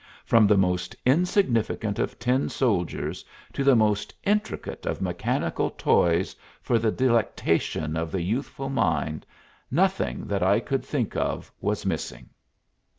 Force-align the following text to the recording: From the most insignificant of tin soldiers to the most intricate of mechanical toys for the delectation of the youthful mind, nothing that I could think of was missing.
From 0.25 0.47
the 0.47 0.57
most 0.57 0.95
insignificant 1.05 1.99
of 1.99 2.17
tin 2.17 2.49
soldiers 2.49 3.23
to 3.53 3.63
the 3.63 3.75
most 3.75 4.15
intricate 4.23 4.87
of 4.87 4.99
mechanical 4.99 5.69
toys 5.69 6.35
for 6.59 6.79
the 6.79 6.89
delectation 6.89 7.95
of 7.95 8.11
the 8.11 8.23
youthful 8.23 8.69
mind, 8.69 9.27
nothing 9.69 10.25
that 10.25 10.41
I 10.41 10.59
could 10.59 10.83
think 10.83 11.15
of 11.15 11.51
was 11.61 11.85
missing. 11.85 12.31